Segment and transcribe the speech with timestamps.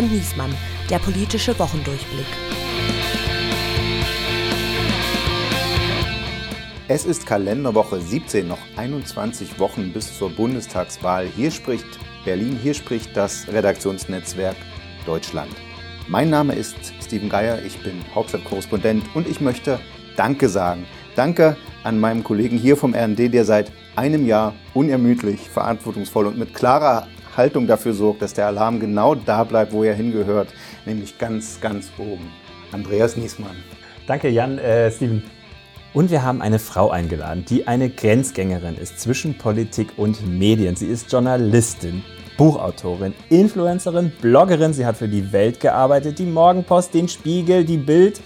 [0.00, 0.54] und Niesmann,
[0.88, 2.26] der politische Wochendurchblick.
[6.88, 11.26] Es ist Kalenderwoche 17, noch 21 Wochen bis zur Bundestagswahl.
[11.36, 11.86] Hier spricht
[12.24, 14.56] Berlin, hier spricht das Redaktionsnetzwerk
[15.04, 15.52] Deutschland.
[16.08, 19.78] Mein Name ist Steven Geier, ich bin Hauptstadtkorrespondent und ich möchte
[20.16, 20.86] Danke sagen.
[21.14, 26.54] Danke an meinem Kollegen hier vom RND, der seit einem Jahr unermüdlich, verantwortungsvoll und mit
[26.54, 27.06] klarer
[27.40, 30.48] Haltung dafür sorgt, dass der Alarm genau da bleibt, wo er hingehört,
[30.84, 32.30] nämlich ganz, ganz oben.
[32.70, 33.56] Andreas Niesmann.
[34.06, 35.22] Danke, Jan, äh, Steven.
[35.94, 40.76] Und wir haben eine Frau eingeladen, die eine Grenzgängerin ist zwischen Politik und Medien.
[40.76, 42.04] Sie ist Journalistin,
[42.36, 44.74] Buchautorin, Influencerin, Bloggerin.
[44.74, 48.20] Sie hat für die Welt gearbeitet, die Morgenpost, den Spiegel, die Bild.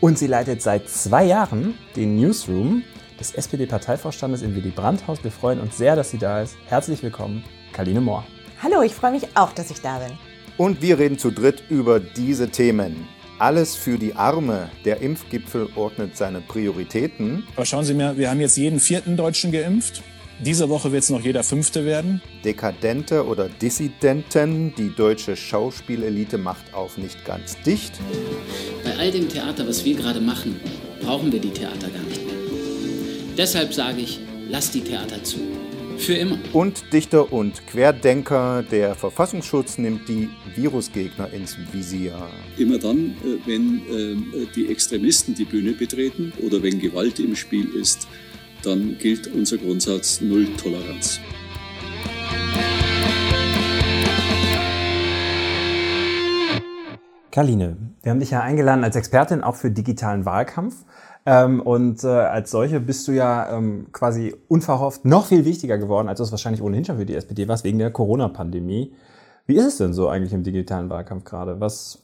[0.00, 2.82] Und sie leitet seit zwei Jahren den Newsroom
[3.20, 5.22] des SPD-Parteivorstandes im Willy Brandt-Haus.
[5.22, 6.56] Wir freuen uns sehr, dass sie da ist.
[6.66, 7.44] Herzlich willkommen,
[7.74, 8.24] Kaline Mohr.
[8.62, 10.16] Hallo, ich freue mich auch, dass ich da bin.
[10.56, 13.06] Und wir reden zu dritt über diese Themen.
[13.38, 14.70] Alles für die Arme.
[14.84, 17.44] Der Impfgipfel ordnet seine Prioritäten.
[17.56, 20.02] Aber schauen Sie mal, wir haben jetzt jeden vierten Deutschen geimpft.
[20.40, 22.20] Diese Woche wird es noch jeder fünfte werden.
[22.44, 24.74] Dekadente oder Dissidenten.
[24.76, 27.92] Die deutsche Schauspielelite macht auf nicht ganz dicht.
[28.84, 30.60] Bei all dem Theater, was wir gerade machen,
[31.00, 32.34] brauchen wir die Theater gar nicht mehr.
[33.36, 35.38] Deshalb sage ich, lass die Theater zu.
[35.98, 36.38] Für immer.
[36.52, 38.62] Und Dichter und Querdenker.
[38.62, 42.14] Der Verfassungsschutz nimmt die Virusgegner ins Visier.
[42.58, 47.68] Immer dann, äh, wenn äh, die Extremisten die Bühne betreten oder wenn Gewalt im Spiel
[47.74, 48.06] ist,
[48.62, 51.20] dann gilt unser Grundsatz Null Toleranz.
[57.30, 60.84] Karline, wir haben dich ja eingeladen als Expertin auch für digitalen Wahlkampf.
[61.26, 66.08] Ähm, und äh, als solche bist du ja ähm, quasi unverhofft noch viel wichtiger geworden,
[66.08, 68.94] als du es wahrscheinlich ohnehin schon für die SPD warst, wegen der Corona-Pandemie.
[69.46, 71.60] Wie ist es denn so eigentlich im digitalen Wahlkampf gerade?
[71.60, 71.98] Was,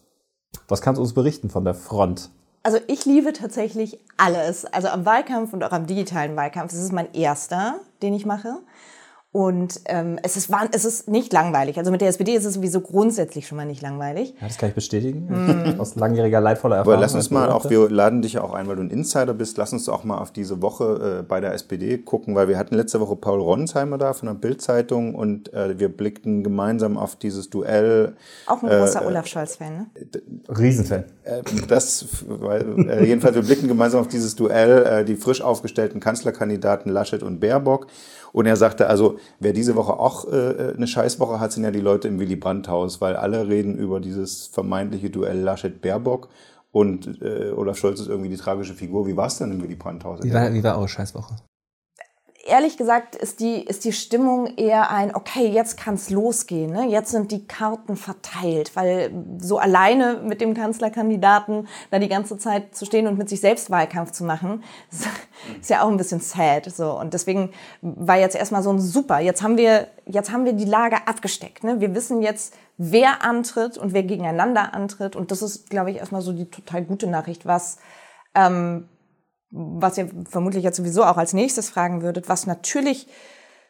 [0.68, 2.30] was kannst du uns berichten von der Front?
[2.62, 4.66] Also ich liebe tatsächlich alles.
[4.66, 6.72] Also am Wahlkampf und auch am digitalen Wahlkampf.
[6.72, 8.58] Das ist mein erster, den ich mache.
[9.32, 11.78] Und ähm, es, ist, es ist nicht langweilig.
[11.78, 14.34] Also mit der SPD ist es sowieso grundsätzlich schon mal nicht langweilig.
[14.40, 15.28] Ja, das kann ich bestätigen.
[15.28, 15.78] Mm.
[15.80, 16.94] Aus langjähriger leidvoller Erfahrung.
[16.94, 19.32] Aber lass uns mal auch, wir laden dich ja auch ein, weil du ein Insider
[19.32, 22.58] bist, lass uns auch mal auf diese Woche äh, bei der SPD gucken, weil wir
[22.58, 27.14] hatten letzte Woche Paul Ronsheimer da von der Bild-Zeitung und äh, wir blickten gemeinsam auf
[27.14, 28.16] dieses Duell.
[28.46, 29.86] Auch ein großer äh, Olaf Scholz-Fan, ne?
[30.48, 31.04] Riesenfan.
[31.22, 36.00] Äh, das, weil, äh, jedenfalls, wir blickten gemeinsam auf dieses Duell, äh, die frisch aufgestellten
[36.00, 37.86] Kanzlerkandidaten Laschet und Baerbock.
[38.32, 41.80] Und er sagte, also wer diese Woche auch äh, eine Scheißwoche hat, sind ja die
[41.80, 46.28] Leute im Willy Brandt-Haus, weil alle reden über dieses vermeintliche Duell Laschet-Baerbock.
[46.72, 49.06] Und äh, Olaf Scholz ist irgendwie die tragische Figur.
[49.06, 50.20] Wie war es denn im Willy Brandt-Haus?
[50.22, 51.34] Wie war, wie war eure Scheißwoche?
[52.46, 56.72] Ehrlich gesagt ist die, ist die Stimmung eher ein, okay, jetzt kann es losgehen.
[56.72, 56.86] Ne?
[56.86, 62.74] Jetzt sind die Karten verteilt, weil so alleine mit dem Kanzlerkandidaten da die ganze Zeit
[62.74, 64.64] zu stehen und mit sich selbst Wahlkampf zu machen,
[65.60, 66.70] ist ja auch ein bisschen sad.
[66.70, 66.98] So.
[66.98, 67.50] Und deswegen
[67.82, 69.20] war jetzt erstmal so ein super.
[69.20, 71.64] Jetzt haben wir, jetzt haben wir die Lage abgesteckt.
[71.64, 71.80] Ne?
[71.80, 75.14] Wir wissen jetzt, wer antritt und wer gegeneinander antritt.
[75.14, 77.78] Und das ist, glaube ich, erstmal so die total gute Nachricht, was
[78.34, 78.88] ähm,
[79.50, 83.08] was ihr vermutlich jetzt sowieso auch als nächstes fragen würdet, was natürlich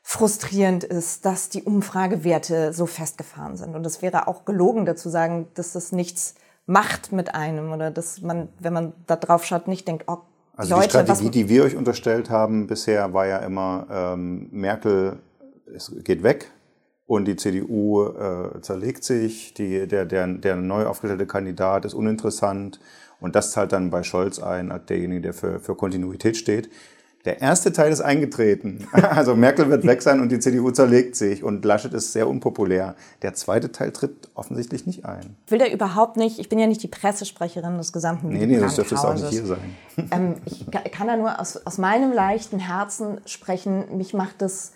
[0.02, 3.74] frustrierend ist, dass die Umfragewerte so festgefahren sind.
[3.74, 6.34] Und es wäre auch gelogen dazu sagen, dass das nichts
[6.66, 10.18] macht mit einem oder dass man, wenn man da drauf schaut, nicht denkt, oh,
[10.56, 15.18] also Leute, die Strategie, die wir euch unterstellt haben bisher, war ja immer ähm, Merkel
[15.74, 16.50] es geht weg
[17.06, 22.80] und die CDU äh, zerlegt sich, die, der, der, der neu aufgestellte Kandidat ist uninteressant
[23.20, 26.70] und das zahlt dann bei Scholz ein, als derjenige, der für, für Kontinuität steht.
[27.26, 28.86] Der erste Teil ist eingetreten.
[29.10, 32.94] Also Merkel wird weg sein und die CDU zerlegt sich und Laschet ist sehr unpopulär.
[33.22, 35.36] Der zweite Teil tritt offensichtlich nicht ein.
[35.48, 36.38] Will der überhaupt nicht?
[36.38, 39.28] Ich bin ja nicht die Pressesprecherin des gesamten Nee, nee, das dürfte es auch nicht
[39.28, 39.76] hier sein.
[40.12, 43.98] Ähm, ich kann da nur aus, aus meinem leichten Herzen sprechen.
[43.98, 44.72] Mich macht das,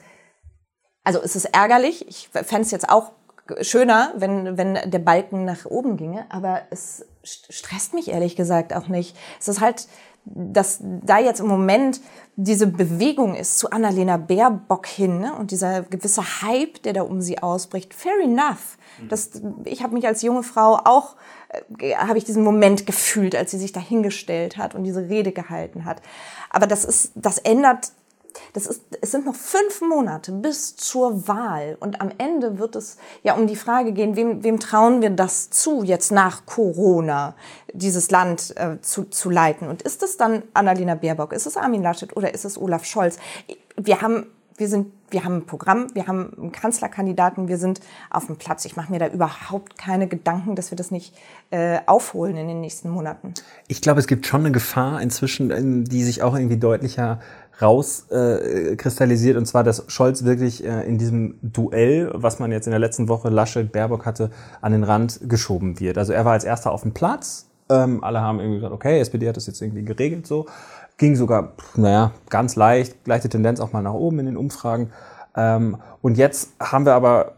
[1.03, 2.07] also es ist ärgerlich.
[2.09, 3.13] Ich fände es jetzt auch
[3.61, 8.89] schöner, wenn, wenn der Balken nach oben ginge, aber es stresst mich ehrlich gesagt auch
[8.89, 9.17] nicht.
[9.41, 9.87] Es ist halt,
[10.25, 12.01] dass da jetzt im Moment
[12.37, 15.35] diese Bewegung ist zu Annalena Baerbock hin ne?
[15.35, 18.79] und dieser gewisse Hype, der da um sie ausbricht, fair enough.
[19.01, 19.09] Mhm.
[19.09, 19.31] Das,
[19.65, 21.17] ich habe mich als junge Frau auch,
[21.79, 25.85] äh, habe ich diesen Moment gefühlt, als sie sich dahingestellt hat und diese Rede gehalten
[25.85, 26.01] hat.
[26.49, 27.93] Aber das ist, das ändert
[28.53, 31.77] das ist, es sind noch fünf Monate bis zur Wahl.
[31.81, 35.51] Und am Ende wird es ja um die Frage gehen, wem, wem trauen wir das
[35.51, 37.35] zu, jetzt nach Corona,
[37.73, 39.69] dieses Land äh, zu, zu leiten?
[39.69, 43.19] Und ist es dann Annalena Baerbock, ist es Armin Laschet oder ist es Olaf Scholz?
[43.77, 44.27] Wir haben
[44.57, 48.65] wir sind, wir haben ein Programm, wir haben einen Kanzlerkandidaten, wir sind auf dem Platz.
[48.65, 51.15] Ich mache mir da überhaupt keine Gedanken, dass wir das nicht
[51.51, 53.35] äh, aufholen in den nächsten Monaten.
[53.67, 57.21] Ich glaube, es gibt schon eine Gefahr inzwischen, die sich auch irgendwie deutlicher
[57.61, 62.73] rauskristallisiert, äh, und zwar, dass Scholz wirklich äh, in diesem Duell, was man jetzt in
[62.73, 64.31] der letzten Woche Laschet Baerbock hatte,
[64.61, 65.99] an den Rand geschoben wird.
[65.99, 67.47] Also er war als erster auf dem Platz.
[67.69, 70.47] Ähm, alle haben irgendwie gesagt, okay, SPD hat das jetzt irgendwie geregelt so.
[70.97, 74.91] Ging sogar, naja, ganz leicht, leichte Tendenz auch mal nach oben in den Umfragen.
[75.37, 77.33] Ähm, und jetzt haben wir aber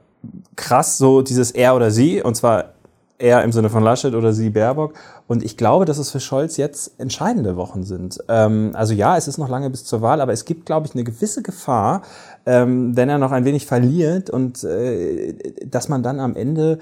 [0.56, 2.75] krass so dieses er oder sie, und zwar
[3.18, 4.94] er im Sinne von Laschet oder sie Baerbock.
[5.26, 8.18] Und ich glaube, dass es für Scholz jetzt entscheidende Wochen sind.
[8.28, 10.94] Ähm, also ja, es ist noch lange bis zur Wahl, aber es gibt, glaube ich,
[10.94, 12.02] eine gewisse Gefahr,
[12.44, 15.34] ähm, wenn er noch ein wenig verliert und äh,
[15.64, 16.78] dass man dann am Ende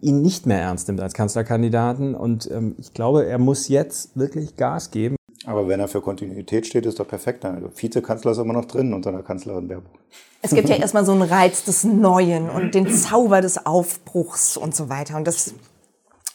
[0.00, 2.14] ihn nicht mehr ernst nimmt als Kanzlerkandidaten.
[2.14, 5.16] Und ähm, ich glaube, er muss jetzt wirklich Gas geben.
[5.46, 7.44] Aber wenn er für Kontinuität steht, ist doch perfekt.
[7.44, 9.98] Also Vizekanzler ist immer noch drin unter der Kanzlerin Baerbock.
[10.42, 14.74] Es gibt ja erstmal so einen Reiz des Neuen und den Zauber des Aufbruchs und
[14.74, 15.16] so weiter.
[15.16, 15.54] Und das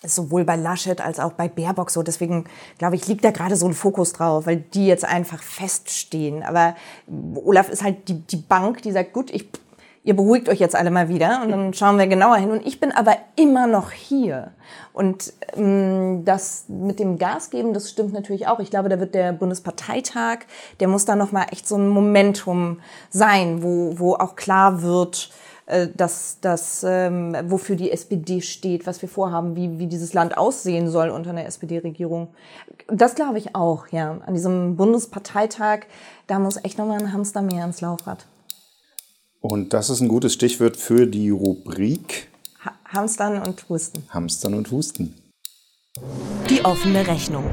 [0.06, 2.04] ist sowohl bei Laschet als auch bei Baerbock so.
[2.04, 2.46] Deswegen,
[2.78, 6.44] glaube ich, liegt da gerade so ein Fokus drauf, weil die jetzt einfach feststehen.
[6.44, 6.76] Aber
[7.36, 9.50] Olaf ist halt die, die Bank, die sagt, gut, ich
[10.06, 12.52] ihr beruhigt euch jetzt alle mal wieder und dann schauen wir genauer hin.
[12.52, 14.52] Und ich bin aber immer noch hier.
[14.94, 18.60] Und ähm, das mit dem Gas geben, das stimmt natürlich auch.
[18.60, 20.40] Ich glaube, da wird der Bundesparteitag,
[20.80, 22.80] der muss da nochmal echt so ein Momentum
[23.10, 25.32] sein, wo, wo auch klar wird,
[25.68, 30.38] äh, dass das, ähm, wofür die SPD steht, was wir vorhaben, wie, wie dieses Land
[30.38, 32.28] aussehen soll unter einer SPD-Regierung.
[32.88, 34.20] Das glaube ich auch, ja.
[34.26, 35.82] An diesem Bundesparteitag,
[36.28, 38.28] da muss echt nochmal ein Hamster mehr ins Laufrad.
[39.42, 42.30] Und das ist ein gutes Stichwort für die Rubrik
[42.64, 44.04] ha Hamstern und Husten.
[44.10, 45.14] Hamstern und Husten.
[46.50, 47.46] Die offene Rechnung.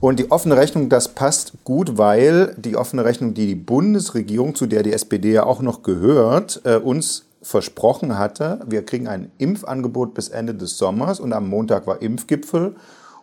[0.00, 4.66] Und die offene Rechnung, das passt gut, weil die offene Rechnung, die die Bundesregierung, zu
[4.66, 10.14] der die SPD ja auch noch gehört, äh, uns versprochen hatte, wir kriegen ein Impfangebot
[10.14, 12.76] bis Ende des Sommers und am Montag war Impfgipfel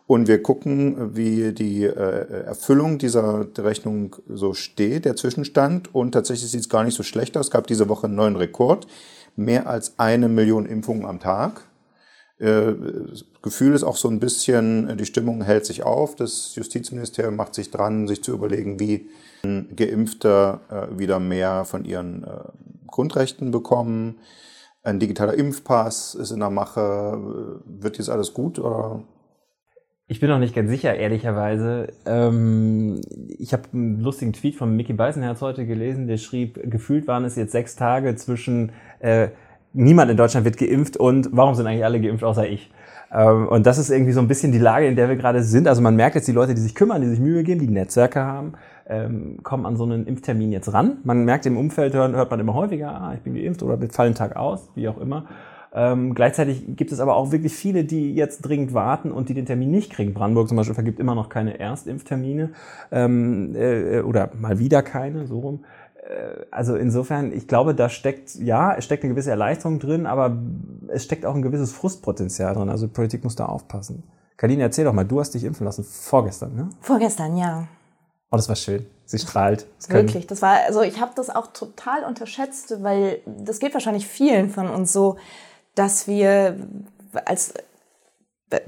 [0.07, 5.95] und wir gucken, wie die äh, Erfüllung dieser Rechnung so steht, der Zwischenstand.
[5.95, 7.47] Und tatsächlich sieht es gar nicht so schlecht aus.
[7.47, 8.85] Es gab diese Woche einen neuen Rekord.
[9.35, 11.63] Mehr als eine Million Impfungen am Tag.
[12.37, 12.73] Äh,
[13.41, 16.15] Gefühl ist auch so ein bisschen, die Stimmung hält sich auf.
[16.15, 19.09] Das Justizministerium macht sich dran, sich zu überlegen, wie
[19.75, 22.29] Geimpfte äh, wieder mehr von ihren äh,
[22.87, 24.17] Grundrechten bekommen.
[24.83, 27.61] Ein digitaler Impfpass ist in der Mache.
[27.65, 29.03] Wird jetzt alles gut oder
[30.07, 31.87] ich bin noch nicht ganz sicher, ehrlicherweise.
[32.05, 33.01] Ähm,
[33.39, 37.35] ich habe einen lustigen Tweet von Mickey Beisenherz heute gelesen, der schrieb, gefühlt waren es
[37.35, 39.29] jetzt sechs Tage zwischen äh,
[39.75, 42.71] niemand in Deutschland wird geimpft und warum sind eigentlich alle geimpft außer ich?
[43.13, 45.67] Ähm, und das ist irgendwie so ein bisschen die Lage, in der wir gerade sind.
[45.67, 48.21] Also man merkt jetzt, die Leute, die sich kümmern, die sich Mühe geben, die Netzwerke
[48.21, 48.53] haben,
[48.87, 50.97] ähm, kommen an so einen Impftermin jetzt ran.
[51.03, 54.15] Man merkt im Umfeld, hört, man immer häufiger, ah, ich bin geimpft oder wir fallen
[54.15, 55.25] Tag aus, wie auch immer.
[55.77, 59.45] Ähm, gleichzeitig gibt es aber auch wirklich viele, die jetzt dringend warten und die den
[59.45, 60.13] Termin nicht kriegen.
[60.13, 62.51] Brandenburg zum Beispiel vergibt immer noch keine Erstimpftermine
[62.93, 65.65] ähm, äh, oder mal wieder keine, so rum.
[66.07, 70.37] Äh, also insofern, ich glaube, da steckt, ja, es steckt eine gewisse Erleichterung drin, aber
[70.87, 72.69] es steckt auch ein gewisses Frustpotenzial drin.
[72.69, 74.03] Also Politik muss da aufpassen.
[74.37, 76.69] Kaline, erzähl doch mal, du hast dich impfen lassen vorgestern, ne?
[76.81, 77.67] Vorgestern, ja.
[78.31, 78.85] Oh, das war schön.
[79.05, 79.65] Sie strahlt.
[79.77, 84.07] Das Wirklich, das war, also ich habe das auch total unterschätzt, weil das geht wahrscheinlich
[84.07, 85.17] vielen von uns so
[85.75, 86.57] dass wir
[87.25, 87.53] als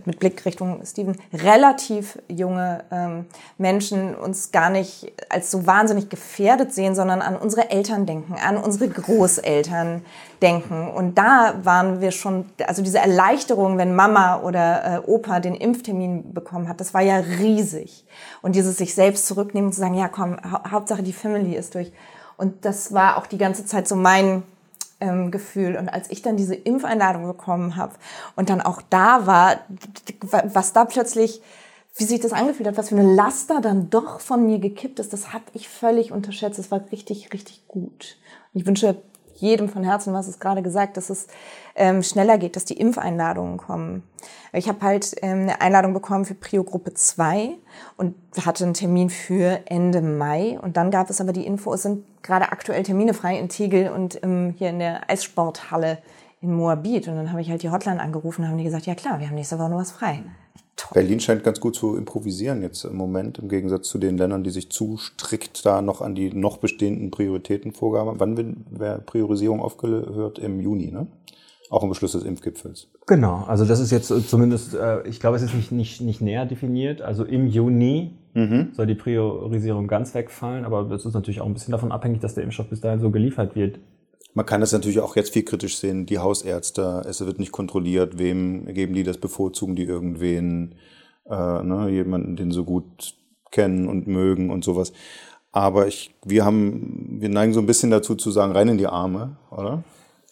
[0.05, 3.25] mit Blick Richtung Steven, relativ junge ähm,
[3.57, 8.57] Menschen uns gar nicht als so wahnsinnig gefährdet sehen, sondern an unsere Eltern denken, an
[8.57, 10.03] unsere Großeltern
[10.41, 10.89] denken.
[10.89, 16.33] Und da waren wir schon, also diese Erleichterung, wenn Mama oder äh, Opa den Impftermin
[16.33, 18.05] bekommen hat, das war ja riesig.
[18.41, 21.75] Und dieses sich selbst zurücknehmen und zu sagen, ja komm, ha Hauptsache die Family ist
[21.75, 21.91] durch.
[22.37, 24.43] Und das war auch die ganze Zeit so mein
[24.99, 25.75] ähm, Gefühl.
[25.75, 27.93] Und als ich dann diese Impfeinladung bekommen habe
[28.35, 29.59] und dann auch da war,
[30.45, 31.41] was da plötzlich,
[31.95, 34.99] wie sich das angefühlt hat, was für eine Last da dann doch von mir gekippt
[34.99, 36.59] ist, das habe ich völlig unterschätzt.
[36.59, 38.17] Es war richtig, richtig gut.
[38.53, 39.01] Ich wünsche
[39.39, 41.27] jedem von Herzen, was es gerade gesagt, dass es
[41.75, 44.03] ähm, schneller geht, dass die Impfeinladungen kommen.
[44.53, 47.51] Ich habe halt ähm, eine Einladung bekommen für Prio Gruppe 2
[47.97, 48.15] und
[48.45, 50.57] hatte einen Termin für Ende Mai.
[50.61, 53.89] Und dann gab es aber die Info, es sind gerade aktuell Termine frei in Tegel
[53.91, 55.99] und ähm, hier in der Eissporthalle
[56.41, 57.07] in Moabit.
[57.07, 59.27] Und dann habe ich halt die Hotline angerufen und haben die gesagt, ja klar, wir
[59.27, 60.23] haben nächste Woche nur was frei.
[60.77, 61.01] Toll.
[61.01, 64.51] Berlin scheint ganz gut zu improvisieren jetzt im Moment, im Gegensatz zu den Ländern, die
[64.51, 68.19] sich zu strikt da noch an die noch bestehenden Prioritäten vorgaben.
[68.19, 70.37] Wann wird Priorisierung aufgehört?
[70.37, 71.07] Im Juni, ne?
[71.69, 72.87] Auch ein Beschluss des Impfgipfels.
[73.07, 76.45] Genau, also das ist jetzt zumindest, äh, ich glaube, es ist nicht, nicht, nicht näher
[76.45, 77.01] definiert.
[77.01, 78.69] Also im Juni mhm.
[78.73, 82.35] soll die Priorisierung ganz wegfallen, aber das ist natürlich auch ein bisschen davon abhängig, dass
[82.35, 83.79] der Impfstoff bis dahin so geliefert wird.
[84.37, 86.05] Man kann das natürlich auch jetzt viel kritisch sehen.
[86.05, 90.75] Die Hausärzte, es wird nicht kontrolliert, wem geben die das, bevorzugen die irgendwen,
[91.27, 93.15] äh, ne, jemanden, den sie gut
[93.49, 94.93] kennen und mögen und sowas.
[95.51, 98.85] Aber ich, wir haben, wir neigen so ein bisschen dazu zu sagen, rein in die
[98.85, 99.83] Arme, oder?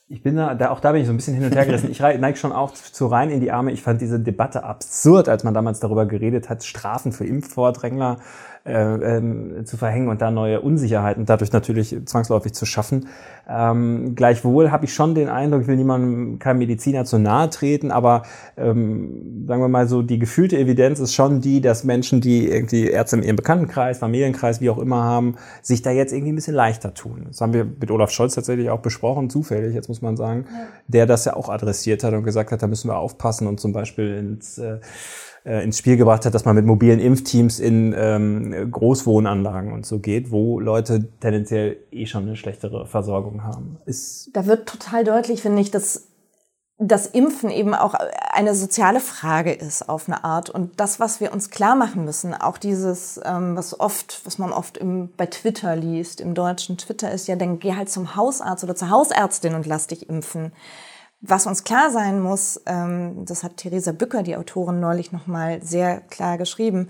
[0.08, 1.90] Ich bin da, da, auch da bin ich so ein bisschen hin und her gerissen.
[1.90, 3.72] Ich neige schon auch zu rein in die Arme.
[3.72, 8.20] Ich fand diese Debatte absurd, als man damals darüber geredet hat, Strafen für Impfvordrängler
[8.66, 13.08] ähm, zu verhängen und da neue Unsicherheiten dadurch natürlich zwangsläufig zu schaffen.
[13.48, 17.92] Ähm, gleichwohl habe ich schon den Eindruck, ich will niemandem, keinem Mediziner zu nahe treten,
[17.92, 18.24] aber
[18.58, 22.88] ähm, sagen wir mal so, die gefühlte Evidenz ist schon die, dass Menschen, die irgendwie
[22.88, 26.56] Ärzte in ihrem Bekanntenkreis, Familienkreis, wie auch immer haben, sich da jetzt irgendwie ein bisschen
[26.56, 27.26] leichter tun.
[27.28, 30.68] Das haben wir mit Olaf Scholz tatsächlich auch besprochen, zufällig, jetzt muss man sagen, ja.
[30.88, 33.74] der das ja auch adressiert hat und gesagt hat, da müssen wir aufpassen und zum
[33.74, 34.80] Beispiel ins äh,
[35.46, 40.00] äh, ins Spiel gebracht hat, dass man mit mobilen Impfteams in ähm, Großwohnanlagen und so
[40.00, 43.78] geht, wo Leute tendenziell eh schon eine schlechtere Versorgung haben.
[43.86, 46.08] Ist da wird total deutlich, finde ich, dass
[46.78, 47.94] das Impfen eben auch
[48.34, 50.50] eine soziale Frage ist auf eine Art.
[50.50, 54.52] Und das, was wir uns klar machen müssen, auch dieses, ähm, was oft, was man
[54.52, 58.64] oft im, bei Twitter liest, im deutschen Twitter ist ja, dann geh halt zum Hausarzt
[58.66, 60.52] oder zur Hausärztin und lass dich impfen.
[61.22, 66.02] Was uns klar sein muss, ähm, das hat Theresa Bücker, die Autorin, neulich nochmal sehr
[66.02, 66.90] klar geschrieben,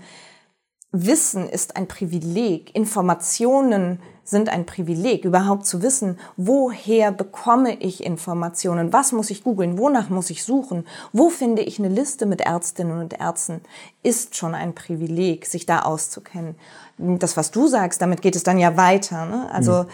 [0.92, 8.92] Wissen ist ein Privileg, Informationen sind ein Privileg, überhaupt zu wissen, woher bekomme ich Informationen,
[8.92, 12.98] was muss ich googeln, wonach muss ich suchen, wo finde ich eine Liste mit Ärztinnen
[12.98, 13.60] und Ärzten,
[14.02, 16.56] ist schon ein Privileg, sich da auszukennen.
[16.98, 19.26] Das, was du sagst, damit geht es dann ja weiter.
[19.26, 19.48] Ne?
[19.52, 19.88] Also mhm.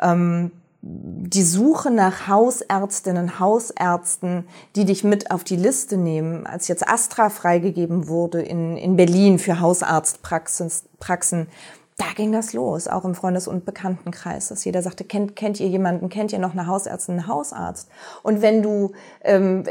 [0.00, 6.88] ähm, die Suche nach Hausärztinnen, Hausärzten, die dich mit auf die Liste nehmen, als jetzt
[6.88, 10.70] Astra freigegeben wurde in, in Berlin für Hausarztpraxen,
[11.00, 11.48] Praxen,
[11.96, 15.66] da ging das los, auch im Freundes- und Bekanntenkreis, dass jeder sagte, kennt, kennt ihr
[15.66, 17.88] jemanden, kennt ihr noch eine Hausärztin, einen Hausarzt?
[18.22, 18.92] Und wenn du,
[19.24, 19.64] ähm,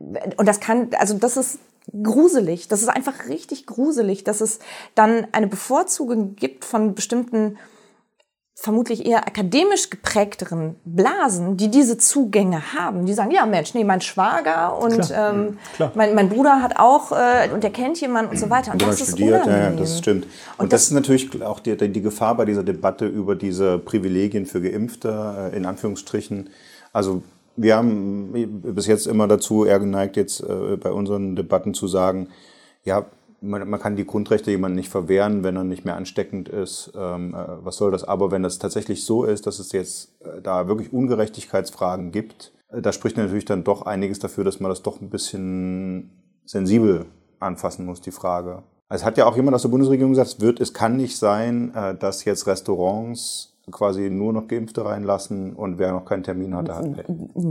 [0.00, 1.58] und das kann, also das ist
[2.02, 4.60] gruselig, das ist einfach richtig gruselig, dass es
[4.94, 7.58] dann eine Bevorzugung gibt von bestimmten
[8.64, 13.04] vermutlich eher akademisch geprägteren Blasen, die diese Zugänge haben.
[13.04, 15.34] Die sagen, ja Mensch, nee, mein Schwager und Klar.
[15.34, 15.92] Ähm, Klar.
[15.94, 18.72] Mein, mein Bruder hat auch, äh, und der kennt jemanden und so weiter.
[18.72, 20.24] Und, und das studiert, ist ja, das stimmt.
[20.24, 23.78] Und, und das, das, ist natürlich auch die, die Gefahr bei dieser Debatte über diese
[23.78, 26.48] Privilegien für Geimpfte, äh, in Anführungsstrichen.
[26.92, 27.22] Also
[27.56, 32.28] wir haben bis jetzt immer dazu eher geneigt, jetzt äh, bei unseren Debatten zu sagen,
[32.84, 33.04] ja,
[33.44, 36.92] man, man kann die Grundrechte jemandem nicht verwehren, wenn er nicht mehr ansteckend ist.
[36.96, 38.04] Ähm, äh, was soll das?
[38.04, 42.80] Aber wenn das tatsächlich so ist, dass es jetzt äh, da wirklich Ungerechtigkeitsfragen gibt, äh,
[42.80, 46.10] da spricht natürlich dann doch einiges dafür, dass man das doch ein bisschen
[46.44, 47.06] sensibel
[47.40, 48.62] anfassen muss, die Frage.
[48.88, 51.74] Es hat ja auch jemand aus der Bundesregierung gesagt, es, wird, es kann nicht sein,
[51.74, 56.74] äh, dass jetzt Restaurants quasi nur noch Geimpfte reinlassen und wer noch keinen Termin hatte,
[56.74, 56.86] hat.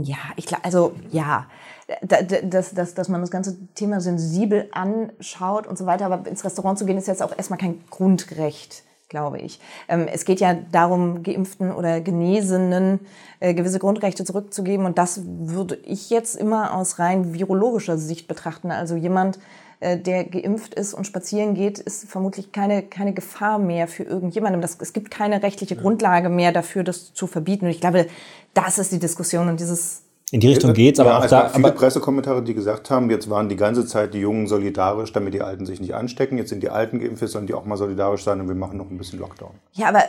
[0.02, 1.46] Ja, ich glaube, also ja,
[2.02, 6.78] dass, dass, dass man das ganze Thema sensibel anschaut und so weiter, aber ins Restaurant
[6.78, 9.60] zu gehen ist jetzt auch erstmal kein Grundrecht glaube ich.
[9.86, 12.98] Ähm, es geht ja darum, Geimpften oder Genesenen
[13.38, 14.86] äh, gewisse Grundrechte zurückzugeben.
[14.86, 18.72] Und das würde ich jetzt immer aus rein virologischer Sicht betrachten.
[18.72, 19.38] Also jemand,
[19.78, 24.60] äh, der geimpft ist und spazieren geht, ist vermutlich keine, keine Gefahr mehr für irgendjemandem.
[24.60, 27.66] Das, es gibt keine rechtliche Grundlage mehr dafür, das zu verbieten.
[27.66, 28.06] Und ich glaube,
[28.54, 30.03] das ist die Diskussion und dieses
[30.34, 31.48] in die Richtung geht's, aber ja, auch es da.
[31.48, 35.42] viele Pressekommentare, die gesagt haben, jetzt waren die ganze Zeit die Jungen solidarisch, damit die
[35.42, 36.38] Alten sich nicht anstecken.
[36.38, 38.90] Jetzt sind die Alten geimpft, sollen die auch mal solidarisch sein und wir machen noch
[38.90, 39.52] ein bisschen Lockdown.
[39.74, 40.02] Ja, aber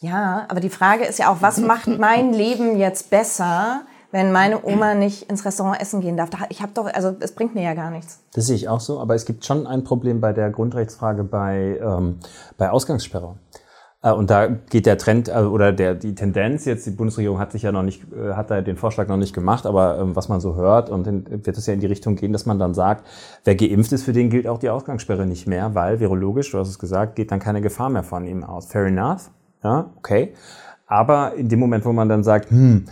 [0.00, 3.82] ja, aber die Frage ist ja auch, was macht mein Leben jetzt besser?
[4.10, 6.30] wenn meine Oma nicht ins Restaurant essen gehen darf.
[6.48, 8.20] Ich habe doch, also es bringt mir ja gar nichts.
[8.34, 11.80] Das sehe ich auch so, aber es gibt schon ein Problem bei der Grundrechtsfrage bei,
[11.82, 12.20] ähm,
[12.56, 13.34] bei Ausgangssperre.
[14.04, 17.52] Äh, und da geht der Trend äh, oder der, die Tendenz jetzt, die Bundesregierung hat
[17.52, 20.28] sich ja noch nicht, äh, hat da den Vorschlag noch nicht gemacht, aber ähm, was
[20.28, 23.06] man so hört, und wird es ja in die Richtung gehen, dass man dann sagt,
[23.44, 26.68] wer geimpft ist, für den gilt auch die Ausgangssperre nicht mehr, weil virologisch, du hast
[26.68, 28.66] es gesagt, geht dann keine Gefahr mehr von ihm aus.
[28.66, 29.30] Fair enough,
[29.62, 30.34] ja, okay.
[30.86, 32.84] Aber in dem Moment, wo man dann sagt, hm,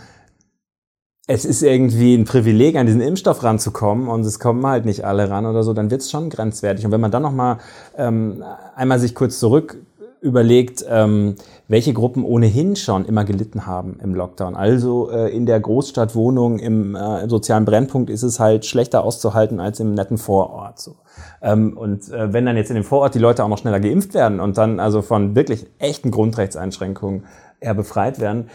[1.25, 5.29] es ist irgendwie ein Privileg, an diesen Impfstoff ranzukommen und es kommen halt nicht alle
[5.29, 6.85] ran oder so, dann wird es schon grenzwertig.
[6.85, 7.59] Und wenn man dann nochmal
[7.97, 8.43] ähm,
[8.75, 9.77] einmal sich kurz zurück
[10.23, 11.35] überlegt, ähm,
[11.67, 14.55] welche Gruppen ohnehin schon immer gelitten haben im Lockdown.
[14.55, 19.59] Also äh, in der Großstadtwohnung im, äh, im sozialen Brennpunkt ist es halt schlechter auszuhalten
[19.59, 20.79] als im netten Vorort.
[20.79, 20.95] So.
[21.41, 24.13] Ähm, und äh, wenn dann jetzt in dem Vorort die Leute auch noch schneller geimpft
[24.13, 27.25] werden und dann also von wirklich echten Grundrechtseinschränkungen
[27.59, 28.49] eher befreit werden,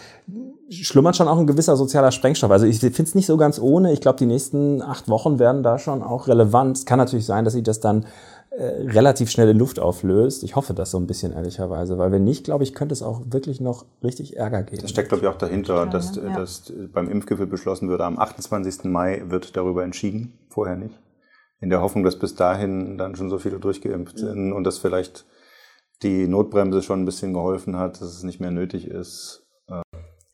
[0.70, 2.50] schlummert schon auch ein gewisser sozialer Sprengstoff.
[2.50, 3.92] Also ich finde es nicht so ganz ohne.
[3.92, 6.78] Ich glaube, die nächsten acht Wochen werden da schon auch relevant.
[6.78, 8.06] Es kann natürlich sein, dass sich das dann
[8.50, 10.42] äh, relativ schnell in Luft auflöst.
[10.42, 13.22] Ich hoffe das so ein bisschen ehrlicherweise, weil wenn nicht, glaube ich, könnte es auch
[13.26, 14.82] wirklich noch richtig Ärger geben.
[14.82, 16.34] Das steckt, glaube ich, auch dahinter, Ja, dass, ja.
[16.34, 18.84] dass beim Impfgipfel beschlossen wird, am 28.
[18.84, 20.98] Mai wird darüber entschieden, vorher nicht.
[21.60, 25.26] In der Hoffnung, dass bis dahin dann schon so viele durchgeimpft sind und dass vielleicht
[26.02, 29.47] die Notbremse schon ein bisschen geholfen hat, dass es nicht mehr nötig ist.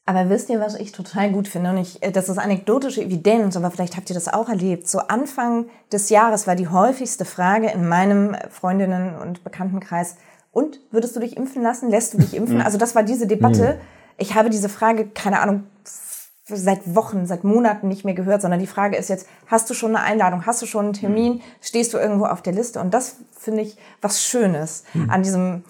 [0.07, 1.71] Aber wisst ihr, was ich total gut finde?
[1.71, 4.87] Und ich, äh, das ist anekdotische Evidenz, aber vielleicht habt ihr das auch erlebt.
[4.87, 10.17] So Anfang des Jahres war die häufigste Frage in meinem Freundinnen- und Bekanntenkreis,
[10.55, 11.91] und würdest du dich impfen lassen?
[11.91, 12.63] Lässt du dich impfen?
[12.63, 13.79] Also das war diese Debatte.
[14.17, 15.65] Ich habe diese Frage, keine Ahnung,
[16.47, 19.97] seit Wochen, seit Monaten nicht mehr gehört, sondern die Frage ist jetzt, hast du schon
[19.97, 22.81] eine Einladung, hast du schon einen Termin, stehst du irgendwo auf der Liste?
[22.81, 25.65] Und das finde ich was Schönes an diesem,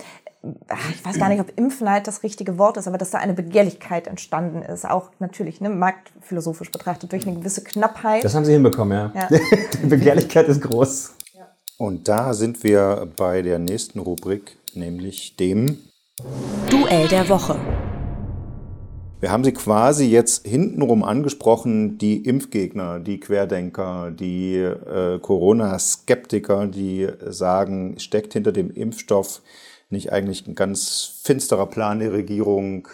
[0.90, 4.06] ich weiß gar nicht, ob Impfneid das richtige Wort ist, aber dass da eine Begehrlichkeit
[4.06, 8.24] entstanden ist, auch natürlich ne, marktphilosophisch betrachtet, durch eine gewisse Knappheit.
[8.24, 9.28] Das haben sie hinbekommen, ja.
[9.30, 9.38] Ja.
[9.82, 11.14] Die Begehrlichkeit ist groß.
[11.76, 15.78] Und da sind wir bei der nächsten Rubrik, nämlich dem
[16.70, 17.58] Duell der Woche.
[19.24, 27.08] Wir haben sie quasi jetzt hintenrum angesprochen, die Impfgegner, die Querdenker, die äh, Corona-Skeptiker, die
[27.30, 29.40] sagen, steckt hinter dem Impfstoff
[29.91, 32.88] nicht eigentlich ein ganz finsterer Plan der Regierung,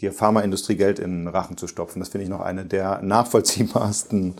[0.00, 1.98] der Pharmaindustrie Geld in den Rachen zu stopfen.
[1.98, 4.34] Das finde ich noch eine der nachvollziehbarsten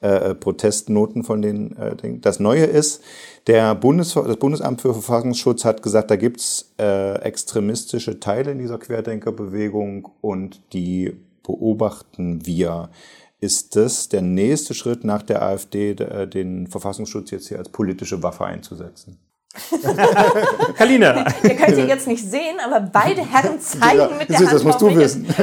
[0.00, 2.20] äh, Protestnoten von den äh, Dingen.
[2.22, 3.02] Das Neue ist,
[3.46, 8.78] der Bundes das Bundesamt für Verfassungsschutz hat gesagt, da gibt's äh, extremistische Teile in dieser
[8.78, 12.88] Querdenkerbewegung und die beobachten wir.
[13.40, 18.22] Ist das der nächste Schritt nach der AfD, äh, den Verfassungsschutz jetzt hier als politische
[18.22, 19.18] Waffe einzusetzen?
[20.76, 21.26] Kalina.
[21.42, 24.80] Ihr könnt sie jetzt nicht sehen, aber beide Herren zeigen mit der Hand das musst
[24.80, 24.96] du mich.
[24.96, 25.26] wissen.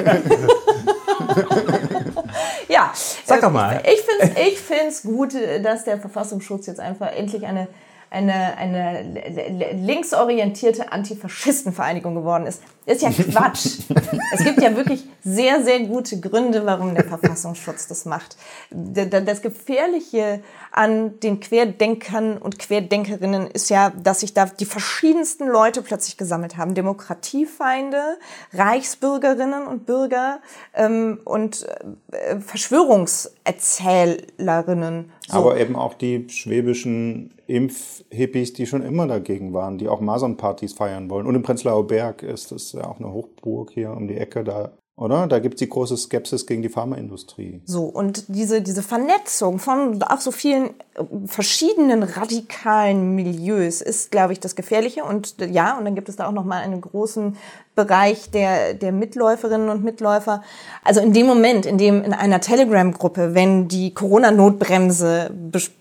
[2.69, 2.93] Ja,
[3.25, 3.81] Sag äh, doch mal.
[3.83, 7.67] Ich finde es ich find's gut, dass der Verfassungsschutz jetzt einfach endlich eine,
[8.11, 12.61] eine, eine linksorientierte Antifaschistenvereinigung geworden ist.
[12.85, 13.79] Ist ja Quatsch.
[14.33, 18.37] es gibt ja wirklich sehr, sehr gute Gründe, warum der Verfassungsschutz das macht.
[18.69, 20.41] Das Gefährliche
[20.79, 26.55] an den Querdenkern und Querdenkerinnen ist ja, dass sich da die verschiedensten Leute plötzlich gesammelt
[26.55, 26.73] haben.
[26.73, 28.17] Demokratiefeinde,
[28.53, 30.39] Reichsbürgerinnen und Bürger
[30.73, 31.67] ähm, und
[32.13, 35.11] äh, Verschwörungserzählerinnen.
[35.27, 35.37] So.
[35.37, 41.09] Aber eben auch die schwäbischen Impfhippies, die schon immer dagegen waren, die auch Masernpartys feiern
[41.09, 41.27] wollen.
[41.27, 44.71] Und im Prenzlauer Berg ist das ja auch eine Hochburg hier um die Ecke da,
[44.99, 45.27] oder?
[45.27, 47.61] Da gibt's die große Skepsis gegen die Pharmaindustrie.
[47.65, 54.33] So, und diese, diese Vernetzung von auch so vielen äh, verschiedenen radikalen Milieus ist, glaube
[54.33, 55.05] ich, das Gefährliche.
[55.05, 57.37] Und äh, ja, und dann gibt es da auch nochmal einen großen
[57.75, 60.43] Bereich der, der Mitläuferinnen und Mitläufer.
[60.83, 65.31] Also in dem Moment, in dem in einer Telegram-Gruppe, wenn die Corona-Notbremse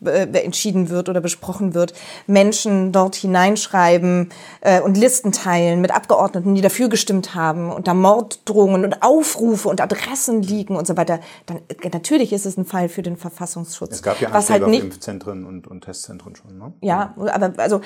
[0.04, 1.94] äh, entschieden wird oder besprochen wird,
[2.28, 7.94] Menschen dort hineinschreiben äh, und Listen teilen mit Abgeordneten, die dafür gestimmt haben und da
[7.94, 12.66] Morddrohungen und Aufrufe und Adressen liegen und so weiter, dann äh, natürlich ist es ein
[12.66, 13.92] Fall für den Verfassungsschutz.
[13.92, 16.74] Es gab ja was halt nicht Impfzentren und, und Testzentren schon, ne?
[16.82, 17.80] ja, aber also,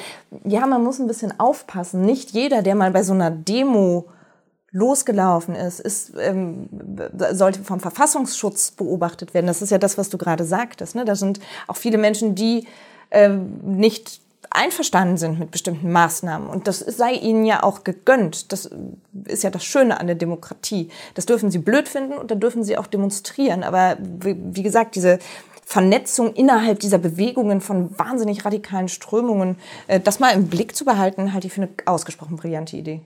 [0.45, 2.03] ja, man muss ein bisschen aufpassen.
[2.03, 4.09] Nicht jeder, der mal bei so einer Demo
[4.73, 6.69] losgelaufen ist, ist ähm,
[7.31, 9.47] sollte vom Verfassungsschutz beobachtet werden.
[9.47, 10.97] Das ist ja das, was du gerade sagtest.
[10.97, 11.05] Ne?
[11.05, 12.67] Da sind auch viele Menschen, die
[13.11, 14.22] ähm, nicht
[14.55, 16.49] einverstanden sind mit bestimmten Maßnahmen.
[16.49, 18.53] Und das sei ihnen ja auch gegönnt.
[18.53, 18.71] Das
[19.25, 20.89] ist ja das Schöne an der Demokratie.
[21.15, 23.63] Das dürfen sie blöd finden und da dürfen sie auch demonstrieren.
[23.63, 25.19] Aber wie, gesagt, diese
[25.73, 29.57] Vernetzung innerhalb dieser Bewegungen von wahnsinnig radikalen Strömungen,
[29.87, 33.01] äh, das mal im Blick zu behalten, halte ich für eine ausgesprochen brillante Idee.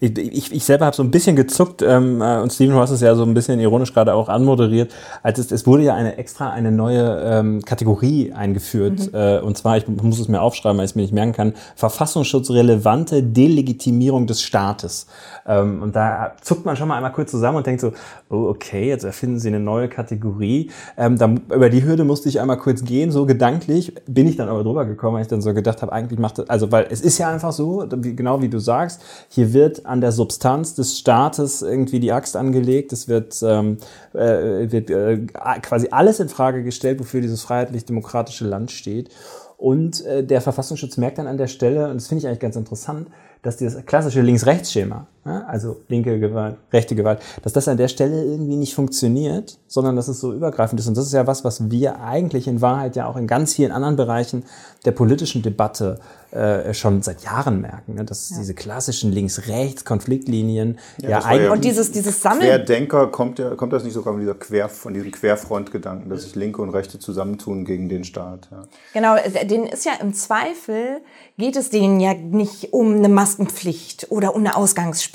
[0.00, 2.90] Ich, ich, ich selber habe so ein bisschen gezuckt ähm, äh, und Steven, du hast
[2.90, 6.16] es ja so ein bisschen ironisch gerade auch anmoderiert, als es, es wurde ja eine
[6.16, 10.86] extra eine neue ähm, Kategorie eingeführt äh, und zwar, ich muss es mir aufschreiben, weil
[10.86, 15.06] ich es mir nicht merken kann, verfassungsschutzrelevante Delegitimierung des Staates.
[15.46, 17.92] Ähm, und da zuckt man schon mal einmal kurz zusammen und denkt so,
[18.30, 20.70] oh, okay, jetzt erfinden sie eine neue Kategorie.
[20.96, 24.48] Ähm, da, über die Hürde musste ich einmal kurz gehen, so gedanklich, bin ich dann
[24.48, 27.00] aber drüber gekommen, weil ich dann so gedacht habe, eigentlich macht das, also weil es
[27.00, 31.62] ist ja einfach so, genau wie du sagst, hier wird an der Substanz des Staates
[31.62, 33.78] irgendwie die Axt angelegt, es wird, ähm,
[34.12, 35.18] äh, wird äh,
[35.62, 39.10] quasi alles in Frage gestellt, wofür dieses freiheitlich-demokratische Land steht.
[39.56, 42.56] Und äh, der Verfassungsschutz merkt dann an der Stelle, und das finde ich eigentlich ganz
[42.56, 43.08] interessant,
[43.42, 48.56] dass dieses klassische Links-Rechts-Schema also linke Gewalt, rechte Gewalt, dass das an der Stelle irgendwie
[48.56, 50.86] nicht funktioniert, sondern dass es so übergreifend ist.
[50.86, 53.72] Und das ist ja was, was wir eigentlich in Wahrheit ja auch in ganz vielen
[53.72, 54.44] anderen Bereichen
[54.84, 55.98] der politischen Debatte
[56.34, 58.04] äh, schon seit Jahren merken, ne?
[58.04, 58.38] dass ja.
[58.38, 61.50] diese klassischen Links-Rechts-Konfliktlinien ja, ja eigentlich...
[61.50, 62.42] und dieses, dieses Sammeln...
[62.42, 66.34] Querdenker, kommt, ja, kommt das nicht sogar von, dieser Quer, von diesem Querfrontgedanken, dass sich
[66.34, 68.48] Linke und Rechte zusammentun gegen den Staat?
[68.50, 68.64] Ja.
[68.92, 69.16] Genau,
[69.48, 71.00] denen ist ja im Zweifel,
[71.38, 75.13] geht es denen ja nicht um eine Maskenpflicht oder um eine Ausgangssperre,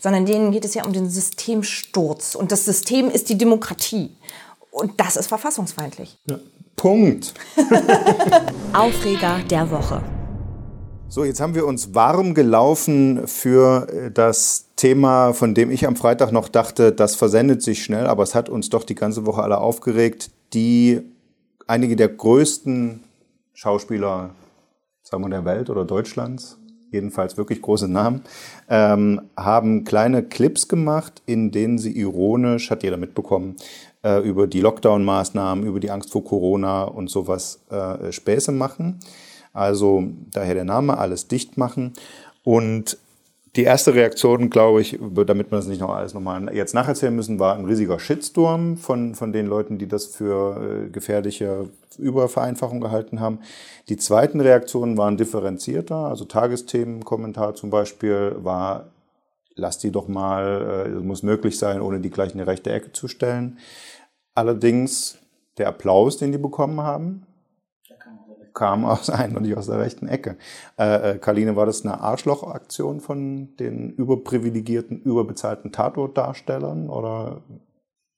[0.00, 2.34] sondern denen geht es ja um den Systemsturz.
[2.34, 4.10] Und das System ist die Demokratie.
[4.70, 6.18] Und das ist verfassungsfeindlich.
[6.28, 6.38] Ja.
[6.76, 7.32] Punkt.
[8.74, 10.02] Aufreger der Woche.
[11.08, 15.96] So, jetzt haben wir uns warm gelaufen für äh, das Thema, von dem ich am
[15.96, 19.42] Freitag noch dachte, das versendet sich schnell, aber es hat uns doch die ganze Woche
[19.42, 20.30] alle aufgeregt.
[20.52, 21.00] Die
[21.66, 23.02] einige der größten
[23.54, 24.30] Schauspieler,
[25.02, 26.58] sagen wir der Welt oder Deutschlands,
[26.90, 28.22] jedenfalls wirklich große Namen,
[28.68, 33.56] ähm, haben kleine Clips gemacht, in denen sie ironisch, hat jeder mitbekommen,
[34.02, 39.00] äh, über die Lockdown-Maßnahmen, über die Angst vor Corona und sowas äh, Späße machen.
[39.52, 41.94] Also daher der Name, alles dicht machen.
[42.44, 42.98] Und
[43.56, 47.38] die erste Reaktion, glaube ich, damit wir das nicht noch alles nochmal jetzt nacherzählen müssen,
[47.38, 53.20] war ein riesiger Shitstorm von, von den Leuten, die das für äh, gefährliche Übervereinfachung gehalten
[53.20, 53.40] haben.
[53.88, 55.96] Die zweiten Reaktionen waren differenzierter.
[55.96, 58.88] Also Tagesthemenkommentar zum Beispiel war,
[59.54, 62.70] lass die doch mal, äh, es muss möglich sein, ohne die gleich in eine rechte
[62.70, 63.58] Ecke zu stellen.
[64.34, 65.18] Allerdings
[65.56, 67.26] der Applaus, den die bekommen haben,
[68.54, 70.36] kam aus nicht aus der rechten Ecke.
[70.78, 77.42] Äh, äh, Karline, war das eine Arschlochaktion von den überprivilegierten, überbezahlten Tatortdarstellern oder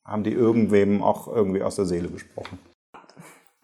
[0.04, 2.58] haben die irgendwem auch irgendwie aus der Seele gesprochen?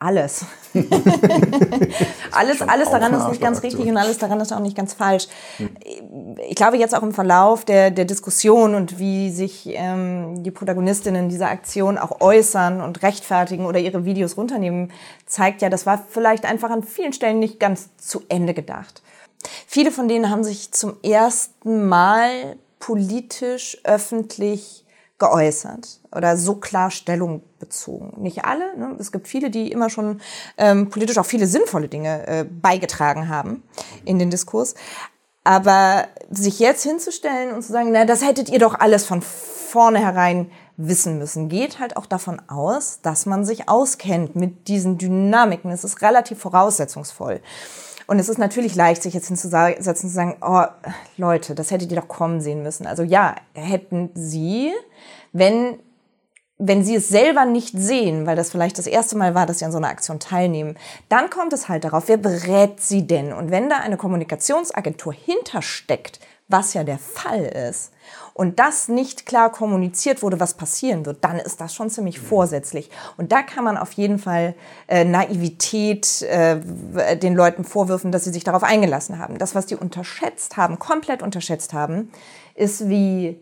[0.05, 0.45] Alles.
[2.33, 5.29] alles, alles daran ist nicht ganz richtig und alles daran ist auch nicht ganz falsch.
[5.57, 6.37] Hm.
[6.47, 11.31] Ich glaube jetzt auch im Verlauf der, der Diskussion und wie sich ähm, die Protagonistinnen
[11.31, 14.93] dieser Aktion auch äußern und rechtfertigen oder ihre Videos runternehmen,
[15.25, 19.01] zeigt ja, das war vielleicht einfach an vielen Stellen nicht ganz zu Ende gedacht.
[19.67, 24.84] Viele von denen haben sich zum ersten Mal politisch, öffentlich
[25.19, 28.21] geäußert oder so klar Stellung bezogen.
[28.21, 28.77] Nicht alle.
[28.77, 28.97] Ne?
[28.99, 30.21] Es gibt viele, die immer schon
[30.59, 33.63] ähm, politisch auch viele sinnvolle Dinge äh, beigetragen haben
[34.05, 34.75] in den Diskurs.
[35.45, 40.51] Aber sich jetzt hinzustellen und zu sagen, na, das hättet ihr doch alles von vornherein
[40.77, 45.71] wissen müssen, geht halt auch davon aus, dass man sich auskennt mit diesen Dynamiken.
[45.71, 47.41] Es ist relativ voraussetzungsvoll.
[48.07, 50.65] Und es ist natürlich leicht, sich jetzt hinzusetzen und zu sagen, oh,
[51.17, 52.87] Leute, das hättet ihr doch kommen sehen müssen.
[52.87, 54.73] Also ja, hätten Sie,
[55.33, 55.79] wenn,
[56.59, 59.65] wenn Sie es selber nicht sehen, weil das vielleicht das erste Mal war, dass Sie
[59.65, 60.77] an so einer Aktion teilnehmen,
[61.09, 63.33] dann kommt es halt darauf, wer berät Sie denn?
[63.33, 67.93] Und wenn da eine Kommunikationsagentur hintersteckt, was ja der Fall ist,
[68.35, 72.91] und das nicht klar kommuniziert wurde, was passieren wird, dann ist das schon ziemlich vorsätzlich.
[73.17, 74.57] Und da kann man auf jeden Fall
[74.89, 79.39] äh, Naivität äh, den Leuten vorwürfen, dass sie sich darauf eingelassen haben.
[79.39, 82.11] Das, was die unterschätzt haben, komplett unterschätzt haben,
[82.57, 83.41] ist, wie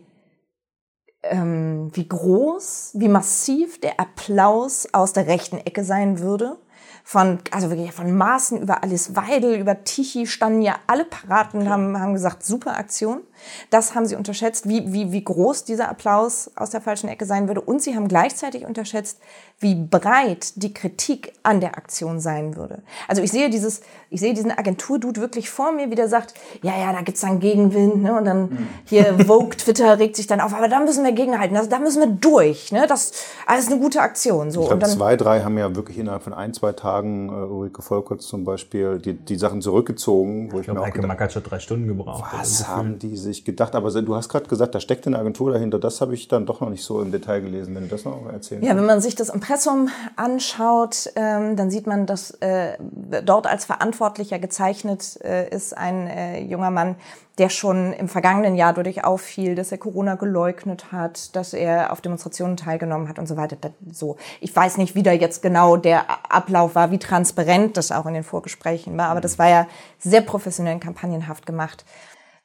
[1.23, 6.57] ähm, wie groß, wie massiv der Applaus aus der rechten Ecke sein würde
[7.03, 11.69] von, also wirklich von Maßen über Alice Weidel, über Tichy standen ja alle parat und
[11.69, 13.21] haben, haben gesagt, super Aktion.
[13.69, 17.47] Das haben sie unterschätzt, wie, wie, wie groß dieser Applaus aus der falschen Ecke sein
[17.47, 17.61] würde.
[17.61, 19.19] Und sie haben gleichzeitig unterschätzt,
[19.59, 22.83] wie breit die Kritik an der Aktion sein würde.
[23.07, 26.77] Also ich sehe dieses, ich sehe diesen Agenturdude wirklich vor mir, wie der sagt, ja,
[26.77, 28.17] ja, da gibt's dann Gegenwind, ne?
[28.17, 31.69] Und dann hier Vogue, Twitter regt sich dann auf, aber da müssen wir gegenhalten, also,
[31.69, 32.85] da müssen wir durch, ne?
[32.87, 33.13] Das,
[33.47, 34.51] das ist eine gute Aktion.
[34.51, 34.61] So.
[34.61, 38.27] Ich glaube, zwei, drei haben ja wirklich innerhalb von ein, zwei Tagen äh, Ulrike Volkerts
[38.27, 40.51] zum Beispiel, die, die Sachen zurückgezogen.
[40.51, 42.31] Wo ich, ich glaube, Heike Mack hat schon drei Stunden gebraucht.
[42.33, 43.75] Was haben die sich gedacht?
[43.75, 45.79] Aber du hast gerade gesagt, da steckt eine Agentur dahinter.
[45.79, 47.75] Das habe ich dann doch noch nicht so im Detail gelesen.
[47.75, 51.87] Wenn du das noch erzählen Ja, wenn man sich das Impressum anschaut, ähm, dann sieht
[51.87, 52.77] man, dass äh,
[53.25, 56.95] dort als Verantwortlicher gezeichnet äh, ist ein äh, junger Mann,
[57.37, 61.99] der schon im vergangenen Jahr dadurch auffiel, dass er Corona geleugnet hat, dass er auf
[61.99, 63.57] Demonstrationen teilgenommen hat und so weiter.
[63.91, 68.05] So, ich weiß nicht, wie da jetzt genau der Ablauf war, wie transparent das auch
[68.05, 69.67] in den Vorgesprächen war, aber das war ja
[69.97, 71.85] sehr professionell und kampagnenhaft gemacht.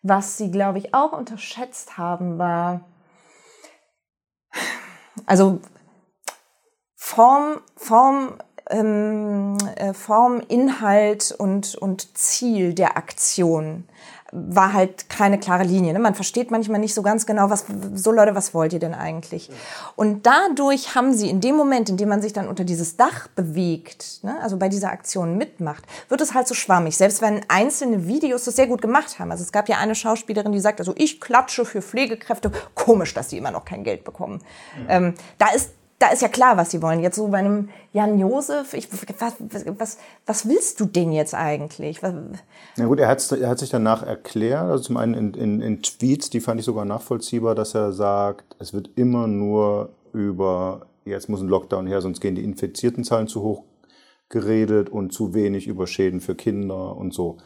[0.03, 2.85] Was sie, glaube ich, auch unterschätzt haben, war,
[5.27, 5.61] also
[6.95, 8.35] Form, Form
[8.71, 13.88] ähm, äh, Form, Inhalt und, und Ziel der Aktion
[14.33, 15.93] war halt keine klare Linie.
[15.93, 15.99] Ne?
[15.99, 17.65] Man versteht manchmal nicht so ganz genau, was
[17.95, 19.51] so Leute, was wollt ihr denn eigentlich?
[19.97, 23.29] Und dadurch haben sie in dem Moment, in dem man sich dann unter dieses Dach
[23.29, 24.39] bewegt, ne?
[24.43, 26.97] also bei dieser Aktion mitmacht, wird es halt so schwammig.
[26.97, 29.31] Selbst wenn einzelne Videos das sehr gut gemacht haben.
[29.31, 32.53] Also es gab ja eine Schauspielerin, die sagt, also ich klatsche für Pflegekräfte.
[32.75, 34.43] Komisch, dass die immer noch kein Geld bekommen.
[34.77, 34.87] Mhm.
[34.89, 37.01] Ähm, da ist da ist ja klar, was sie wollen.
[37.01, 39.35] Jetzt so bei einem Jan Josef, ich, was,
[39.79, 42.01] was, was willst du denn jetzt eigentlich?
[42.03, 46.31] Na gut, er, er hat sich danach erklärt, also zum einen in, in, in Tweets,
[46.31, 51.41] die fand ich sogar nachvollziehbar, dass er sagt, es wird immer nur über, jetzt muss
[51.41, 53.65] ein Lockdown her, sonst gehen die infizierten Zahlen zu hoch
[54.29, 57.39] geredet und zu wenig über Schäden für Kinder und so.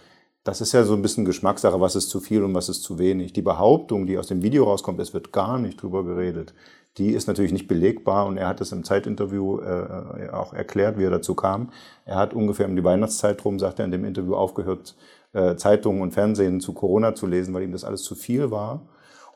[0.45, 2.99] Das ist ja so ein bisschen Geschmackssache, was ist zu viel und was ist zu
[2.99, 3.33] wenig.
[3.33, 6.53] Die Behauptung, die aus dem Video rauskommt, es wird gar nicht drüber geredet,
[6.99, 11.05] die ist natürlich nicht belegbar und er hat es im Zeitinterview äh, auch erklärt, wie
[11.05, 11.71] er dazu kam.
[12.05, 14.95] Er hat ungefähr um die Weihnachtszeit rum, sagt er in dem Interview, aufgehört,
[15.33, 18.83] äh, Zeitungen und Fernsehen zu Corona zu lesen, weil ihm das alles zu viel war.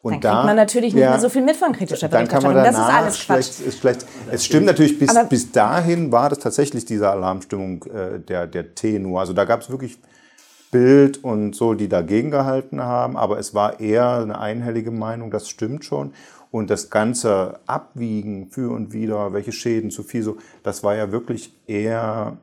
[0.03, 2.55] Und dann kriegt da, man natürlich nicht ja, mehr so viel mit von kritischer Berichterstattung.
[2.55, 3.66] Dann kann man danach, das ist alles Quatsch.
[3.66, 8.47] Ist vielleicht, es stimmt natürlich, bis, bis dahin war das tatsächlich diese Alarmstimmung äh, der,
[8.47, 9.21] der Tenor.
[9.21, 9.99] Also da gab es wirklich
[10.71, 15.49] Bild und so, die dagegen gehalten haben, aber es war eher eine einhellige Meinung, das
[15.49, 16.12] stimmt schon.
[16.50, 21.12] Und das ganze Abwiegen für und wieder, welche Schäden zu viel, so, das war ja
[21.12, 22.38] wirklich eher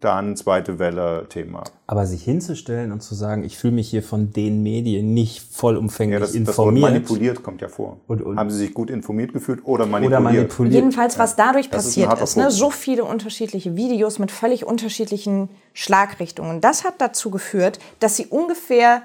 [0.00, 1.64] dann zweite Welle Thema.
[1.86, 6.14] Aber sich hinzustellen und zu sagen, ich fühle mich hier von den Medien nicht vollumfänglich
[6.14, 6.84] ja, das, informiert.
[6.84, 7.98] Das manipuliert kommt ja vor.
[8.08, 10.20] Und, und Haben Sie sich gut informiert gefühlt oder manipuliert?
[10.20, 10.74] Oder manipuliert.
[10.74, 12.50] Jedenfalls, was dadurch ja, passiert ist, ist ne?
[12.50, 16.60] so viele unterschiedliche Videos mit völlig unterschiedlichen Schlagrichtungen.
[16.60, 19.02] Das hat dazu geführt, dass Sie ungefähr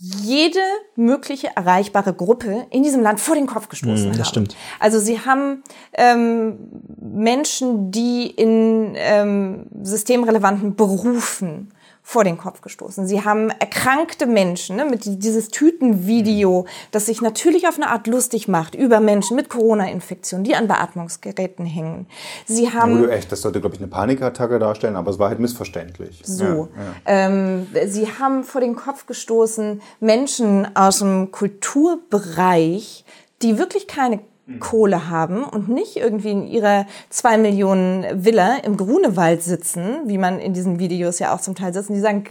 [0.00, 0.60] jede
[0.94, 4.28] mögliche erreichbare Gruppe in diesem Land vor den Kopf gestoßen mm, das haben.
[4.28, 4.56] Stimmt.
[4.78, 11.72] Also sie haben ähm, Menschen, die in ähm, systemrelevanten Berufen
[12.08, 13.06] vor den Kopf gestoßen.
[13.06, 18.48] Sie haben erkrankte Menschen, ne, mit dieses Tütenvideo, das sich natürlich auf eine Art lustig
[18.48, 22.06] macht über Menschen mit Corona-Infektion, die an Beatmungsgeräten hängen.
[22.46, 25.38] Sie haben ja, echt, das sollte glaube ich eine Panikattacke darstellen, aber es war halt
[25.38, 26.22] missverständlich.
[26.24, 26.68] So, ja, ja.
[27.04, 33.04] Ähm, sie haben vor den Kopf gestoßen Menschen aus dem Kulturbereich,
[33.42, 34.20] die wirklich keine
[34.58, 40.40] Kohle haben und nicht irgendwie in ihrer zwei Millionen Villa im Grunewald sitzen, wie man
[40.40, 42.24] in diesen Videos ja auch zum Teil sitzen, die sagen,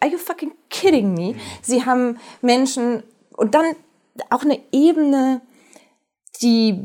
[0.00, 1.34] are you fucking kidding me?
[1.62, 3.02] Sie haben Menschen
[3.36, 3.64] und dann
[4.30, 5.40] auch eine Ebene,
[6.42, 6.80] die,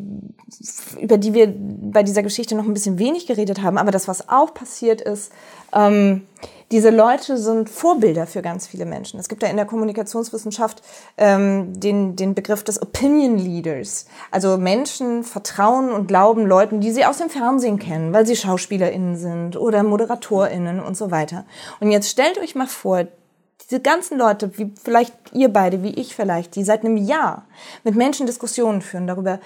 [0.99, 4.29] über die wir bei dieser Geschichte noch ein bisschen wenig geredet haben, aber das, was
[4.29, 5.31] auch passiert ist,
[5.73, 6.23] ähm,
[6.71, 9.19] diese Leute sind Vorbilder für ganz viele Menschen.
[9.19, 10.83] Es gibt ja in der Kommunikationswissenschaft
[11.17, 14.05] ähm, den, den Begriff des Opinion Leaders.
[14.29, 19.17] Also Menschen vertrauen und glauben Leuten, die sie aus dem Fernsehen kennen, weil sie SchauspielerInnen
[19.17, 21.45] sind oder ModeratorInnen und so weiter.
[21.79, 23.07] Und jetzt stellt euch mal vor,
[23.69, 27.45] diese ganzen Leute, wie vielleicht ihr beide, wie ich vielleicht, die seit einem Jahr
[27.83, 29.39] mit Menschen Diskussionen führen darüber,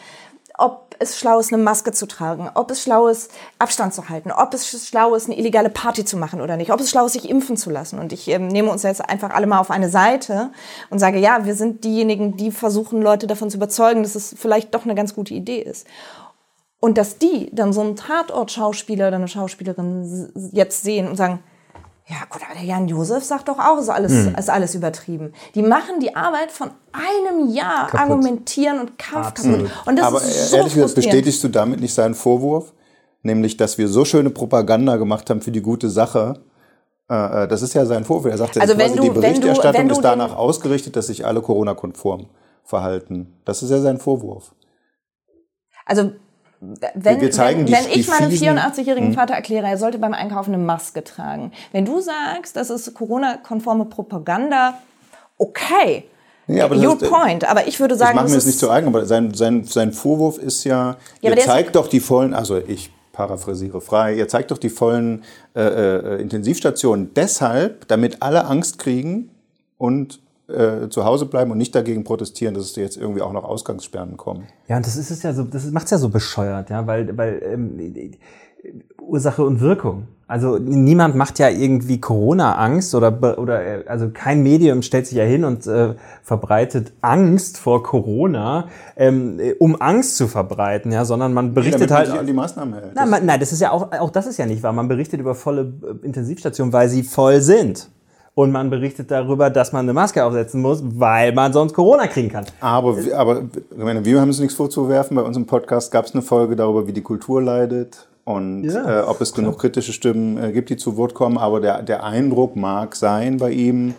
[0.58, 4.32] ob es schlau ist, eine Maske zu tragen, ob es schlau ist, Abstand zu halten,
[4.32, 7.14] ob es schlau ist, eine illegale Party zu machen oder nicht, ob es schlau ist,
[7.14, 8.00] sich impfen zu lassen.
[8.00, 10.52] Und ich ähm, nehme uns jetzt einfach alle mal auf eine Seite
[10.90, 14.74] und sage, ja, wir sind diejenigen, die versuchen, Leute davon zu überzeugen, dass es vielleicht
[14.76, 15.88] doch eine ganz gute Idee ist.
[16.80, 21.40] Und dass die dann so einen Tatort-Schauspieler oder eine Schauspielerin jetzt sehen und sagen,
[22.06, 24.36] ja, gut, aber der Jan Josef sagt doch auch, ist alles, mhm.
[24.36, 25.32] ist alles übertrieben.
[25.56, 28.00] Die machen die Arbeit von einem Jahr kaputt.
[28.00, 29.70] argumentieren und Kampf Absolut.
[29.70, 29.88] kaputt.
[29.88, 32.74] Und das aber ist so ehrlich gesagt, bestätigst du damit nicht seinen Vorwurf?
[33.22, 36.42] Nämlich, dass wir so schöne Propaganda gemacht haben für die gute Sache.
[37.10, 38.26] Äh, äh, das ist ja sein Vorwurf.
[38.26, 41.08] Er sagte, also quasi, du, die Berichterstattung wenn du, wenn du ist danach ausgerichtet, dass
[41.08, 42.28] sich alle Corona-konform
[42.66, 43.40] verhalten.
[43.46, 44.54] Das ist ja sein Vorwurf.
[45.86, 46.12] Also
[46.94, 49.16] wenn, wir zeigen wenn, wenn ich meinem 84-jährigen hm.
[49.16, 51.52] Vater erkläre, er sollte beim Einkaufen eine Maske tragen.
[51.72, 54.80] Wenn du sagst, das ist Corona-konforme Propaganda,
[55.38, 56.06] okay.
[56.48, 57.50] Ja, aber Your ist, point.
[57.50, 59.94] Aber ich würde sagen, ich mache mir das nicht zu eigen, aber sein, sein, sein
[59.94, 64.52] Vorwurf ist ja, ja ihr zeigt doch die vollen, also ich paraphrasiere frei, ihr zeigt
[64.52, 65.24] doch die vollen
[65.56, 69.30] äh, äh, Intensivstationen deshalb, damit alle Angst kriegen
[69.78, 70.20] und
[70.54, 74.18] äh, zu Hause bleiben und nicht dagegen protestieren, dass es jetzt irgendwie auch noch Ausgangssperren
[74.18, 74.48] kommen.
[74.68, 77.18] Ja, und das ist es ja so, das macht es ja so bescheuert, ja, weil,
[77.18, 77.78] weil ähm,
[79.02, 80.08] Ursache und Wirkung.
[80.26, 85.44] Also niemand macht ja irgendwie Corona-Angst oder oder also kein Medium stellt sich ja hin
[85.44, 91.90] und äh, verbreitet Angst vor Corona, ähm, um Angst zu verbreiten, ja, sondern man berichtet
[91.90, 92.96] ja, halt an die Maßnahmen hält.
[92.96, 94.74] Nein, man, nein, das ist ja auch auch das ist ja nicht wahr.
[94.74, 97.90] Man berichtet über volle äh, Intensivstationen, weil sie voll sind
[98.36, 102.30] und man berichtet darüber, dass man eine Maske aufsetzen muss, weil man sonst Corona kriegen
[102.30, 102.46] kann.
[102.62, 103.44] Aber, aber
[103.76, 105.16] meine, wir haben uns nichts vorzuwerfen.
[105.16, 108.08] Bei unserem Podcast gab es eine Folge darüber, wie die Kultur leidet.
[108.26, 111.38] und Ja, äh, ob es genug kritische Stimmen äh, gibt, die zu Wort kommen.
[111.38, 113.94] Aber der, der Eindruck mag sein bei ihm,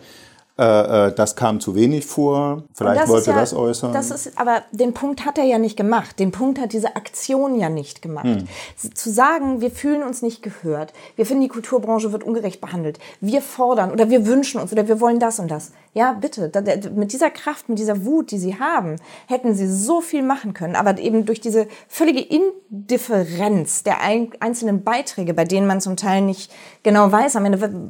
[0.56, 2.62] äh, äh, das kam zu wenig vor.
[2.74, 3.92] Vielleicht wollte ja, er das äußern.
[3.92, 6.20] Das ist, aber den Punkt hat er ja nicht gemacht.
[6.20, 8.26] Den Punkt hat diese Aktion ja nicht gemacht.
[8.26, 8.46] Hm.
[8.94, 13.42] Zu sagen, wir fühlen uns nicht gehört, wir finden, die Kulturbranche wird ungerecht behandelt, wir
[13.42, 15.72] fordern oder wir wünschen uns oder wir wollen das und das.
[15.92, 16.50] Ja, bitte.
[16.94, 20.74] Mit dieser Kraft, mit dieser Wut, die sie haben, hätten sie so viel machen können.
[20.74, 26.22] Aber eben durch diese völlige Indifferenz der ein, einzelnen Beiträge, bei denen man zum Teil
[26.22, 27.88] nicht genau weiß, am Ende,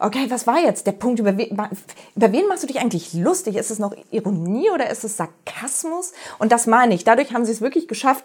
[0.00, 1.34] okay, was war jetzt der Punkt, über,
[2.14, 3.56] über wen machst du dich eigentlich lustig?
[3.56, 6.12] Ist es noch Ironie oder ist es Sarkasmus?
[6.38, 7.04] Und das meine ich.
[7.04, 8.24] Dadurch haben sie es wirklich geschafft,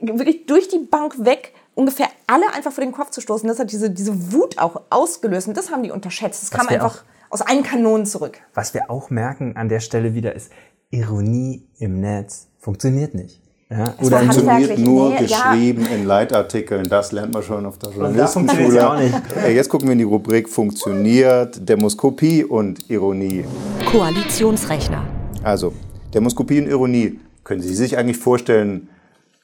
[0.00, 3.48] wirklich durch die Bank weg ungefähr alle einfach vor den Kopf zu stoßen.
[3.48, 6.42] Das hat diese, diese Wut auch ausgelöst und das haben die unterschätzt.
[6.42, 8.40] Das kam einfach aus allen Kanonen zurück.
[8.54, 10.50] Was wir auch merken an der Stelle wieder ist,
[10.90, 13.42] Ironie im Netz funktioniert nicht.
[13.70, 13.94] Ja?
[14.00, 15.52] Es in- funktioniert nur Nee, ja.
[15.52, 16.88] geschrieben in Leitartikeln.
[16.88, 19.42] Das lernt man schon auf der das funktioniert Journalistenschule.
[19.44, 23.44] ja Jetzt gucken wir in die Rubrik Funktioniert Demoskopie und Ironie.
[23.90, 25.04] Koalitionsrechner.
[25.42, 25.74] Also,
[26.14, 27.20] Demoskopie und Ironie.
[27.44, 28.88] Können Sie sich eigentlich vorstellen,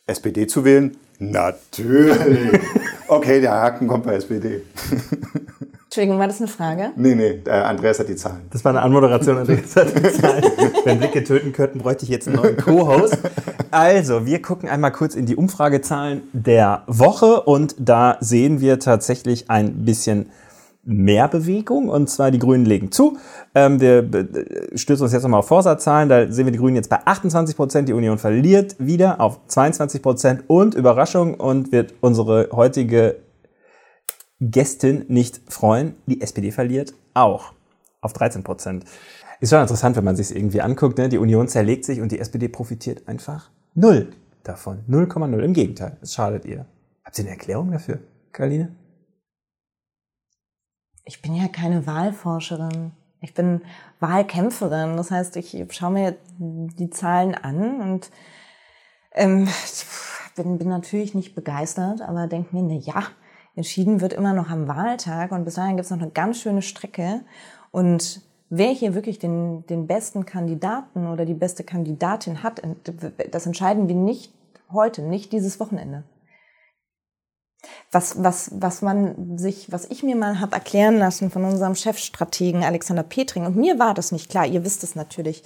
[0.07, 0.97] SPD zu wählen?
[1.19, 2.61] Natürlich.
[3.07, 4.63] Okay, der Haken kommt bei SPD.
[5.95, 6.91] Entschuldigung, war das eine Frage?
[6.97, 8.41] Nee, nee, äh, Andreas hat die Zahlen.
[8.51, 9.47] Das war eine Anmoderation an
[10.85, 13.17] Wenn Blicke töten könnten, bräuchte ich jetzt einen neuen Co-Host.
[13.71, 19.49] Also, wir gucken einmal kurz in die Umfragezahlen der Woche und da sehen wir tatsächlich
[19.53, 20.31] ein bisschen
[20.83, 23.17] mehr Bewegung und zwar die Grünen legen zu.
[23.55, 26.09] Ähm, wir äh, stürzen uns jetzt nochmal auf Vorsatzzahlen.
[26.09, 27.89] Da sehen wir die Grünen jetzt bei 28 Prozent.
[27.89, 33.23] Die Union verliert wieder auf 22 Prozent und Überraschung und wird unsere heutige
[34.41, 35.95] Gästin nicht freuen.
[36.07, 37.53] Die SPD verliert auch
[38.01, 38.85] auf 13 Prozent.
[39.41, 40.99] Ist schon interessant, wenn man sich irgendwie anguckt.
[40.99, 41.09] Ne?
[41.09, 44.85] Die Union zerlegt sich und die SPD profitiert einfach null davon.
[44.89, 45.39] 0,0.
[45.41, 46.67] Im Gegenteil, es schadet ihr.
[47.05, 48.01] Habt ihr eine Erklärung dafür,
[48.33, 48.75] Karline?
[51.05, 52.93] Ich bin ja keine Wahlforscherin.
[53.21, 53.63] Ich bin
[54.01, 54.97] Wahlkämpferin.
[54.97, 58.11] Das heißt, ich schaue mir die Zahlen an und
[59.13, 59.49] ähm,
[60.37, 63.07] bin, bin natürlich nicht begeistert, aber denke mir, na ja,
[63.57, 66.63] entschieden wird immer noch am Wahltag und bis dahin gibt es noch eine ganz schöne
[66.63, 67.21] Strecke.
[67.71, 72.63] Und wer hier wirklich den, den besten Kandidaten oder die beste Kandidatin hat,
[73.31, 74.33] das entscheiden wir nicht
[74.73, 76.05] heute, nicht dieses Wochenende.
[77.91, 82.63] Was, was, was man sich, was ich mir mal habe erklären lassen von unserem Chefstrategen
[82.63, 85.43] Alexander Petring, und mir war das nicht klar, ihr wisst es natürlich,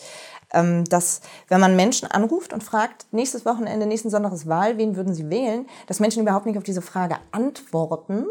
[0.51, 5.13] dass wenn man Menschen anruft und fragt, nächstes Wochenende, nächsten Sonntag ist Wahl, wen würden
[5.13, 8.25] sie wählen, dass Menschen überhaupt nicht auf diese Frage antworten,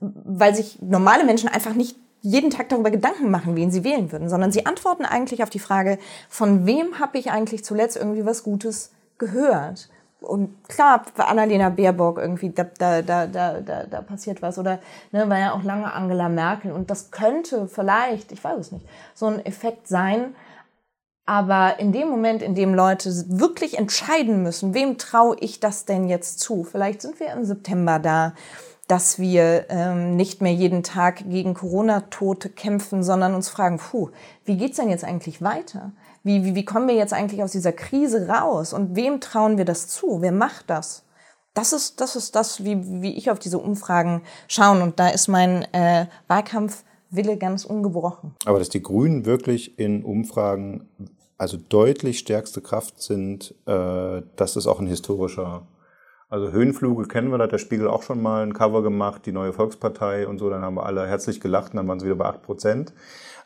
[0.00, 4.28] weil sich normale Menschen einfach nicht jeden Tag darüber Gedanken machen, wen sie wählen würden,
[4.28, 8.42] sondern sie antworten eigentlich auf die Frage, von wem habe ich eigentlich zuletzt irgendwie was
[8.42, 9.88] Gutes gehört?
[10.20, 14.58] Und klar, für Annalena Baerbock irgendwie, da, da, da, da, da, da passiert was.
[14.58, 14.80] Oder
[15.12, 16.72] ne, war ja auch lange Angela Merkel.
[16.72, 20.34] Und das könnte vielleicht, ich weiß es nicht, so ein Effekt sein.
[21.26, 26.08] Aber in dem Moment, in dem Leute wirklich entscheiden müssen, wem traue ich das denn
[26.08, 26.62] jetzt zu?
[26.62, 28.32] Vielleicht sind wir im September da,
[28.86, 34.10] dass wir ähm, nicht mehr jeden Tag gegen Corona-Tote kämpfen, sondern uns fragen, puh,
[34.44, 35.90] wie geht's denn jetzt eigentlich weiter?
[36.22, 38.72] Wie, wie, wie kommen wir jetzt eigentlich aus dieser Krise raus?
[38.72, 40.22] Und wem trauen wir das zu?
[40.22, 41.04] Wer macht das?
[41.54, 44.82] Das ist das, ist das wie, wie ich auf diese Umfragen schaue.
[44.82, 48.34] Und da ist mein äh, Wahlkampfwille ganz ungebrochen.
[48.44, 50.88] Aber dass die Grünen wirklich in Umfragen
[51.38, 55.66] also deutlich stärkste Kraft sind, äh, das ist auch ein historischer.
[56.28, 59.32] Also Höhenfluge kennen wir, da hat der Spiegel auch schon mal ein Cover gemacht, die
[59.32, 62.16] neue Volkspartei und so, dann haben wir alle herzlich gelacht und dann waren sie wieder
[62.16, 62.92] bei 8 Prozent.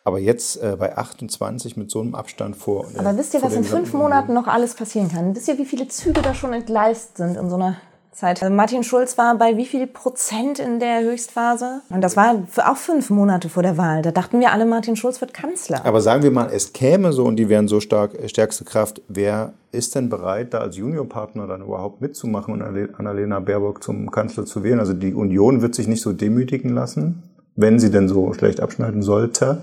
[0.03, 2.87] Aber jetzt äh, bei 28 mit so einem Abstand vor.
[2.94, 5.37] äh, Aber wisst ihr, was in fünf Monaten noch alles passieren kann?
[5.37, 7.76] Wisst ihr, wie viele Züge da schon entgleist sind in so einer
[8.12, 8.42] Zeit?
[8.42, 11.82] Also Martin Schulz war bei wie viel Prozent in der Höchstphase?
[11.90, 14.02] Und das war auch fünf Monate vor der Wahl.
[14.02, 15.84] Da dachten wir alle, Martin Schulz wird Kanzler.
[15.84, 19.00] Aber sagen wir mal, es käme so und die wären so stark, äh, stärkste Kraft.
[19.08, 22.62] Wer ist denn bereit, da als Juniorpartner dann überhaupt mitzumachen und
[22.98, 24.80] Annalena Baerbock zum Kanzler zu wählen?
[24.80, 27.22] Also die Union wird sich nicht so demütigen lassen,
[27.56, 29.62] wenn sie denn so schlecht abschneiden sollte.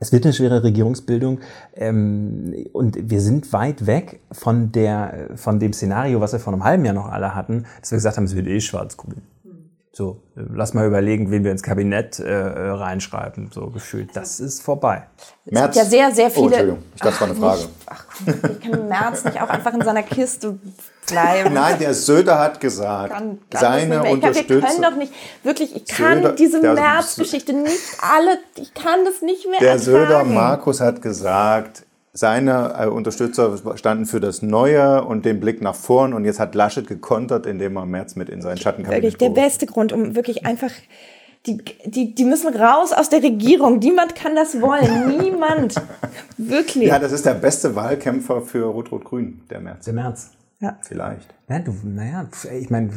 [0.00, 1.40] Es wird eine schwere Regierungsbildung
[1.74, 6.64] ähm, und wir sind weit weg von, der, von dem Szenario, was wir vor einem
[6.64, 9.22] halben Jahr noch alle hatten, dass wir gesagt haben, es wird eh schwarz-grün.
[9.92, 14.14] So, äh, lass mal überlegen, wen wir ins Kabinett äh, reinschreiben, so gefühlt.
[14.14, 15.02] Das ist vorbei.
[15.44, 16.44] Es gibt ja sehr, sehr viele.
[16.44, 17.60] Oh, Entschuldigung, ich dachte, das war eine Frage.
[17.62, 20.58] Nicht, ach, komm, ich kann Merz nicht auch einfach in seiner Kiste
[21.08, 21.54] bleiben.
[21.54, 24.82] Nein, der Söder hat gesagt, kann, kann seine kann, wir können Unterstützung.
[24.82, 29.60] doch nicht, wirklich, ich kann Söder- diese März-Geschichte nicht alle, ich kann das nicht mehr
[29.60, 29.84] Der ertragen.
[29.84, 35.76] Söder Markus hat gesagt, Seine äh, Unterstützer standen für das Neue und den Blick nach
[35.76, 36.12] vorn.
[36.14, 39.66] Und jetzt hat Laschet gekontert, indem er Merz mit in seinen Schattenkabinett Wirklich der beste
[39.66, 40.70] Grund, um wirklich einfach
[41.46, 43.78] die, die, die müssen raus aus der Regierung.
[43.78, 45.18] Niemand kann das wollen.
[45.22, 45.76] Niemand.
[46.36, 46.88] Wirklich.
[46.88, 49.84] Ja, das ist der beste Wahlkämpfer für Rot-Rot-Grün, der Merz.
[49.84, 50.30] Der März.
[50.60, 50.76] Ja.
[50.82, 51.28] Vielleicht.
[51.48, 52.26] Ja, du, naja,
[52.58, 52.90] ich meine,